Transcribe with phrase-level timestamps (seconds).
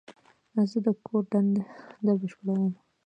[0.71, 2.73] زه د کور دنده بشپړوم.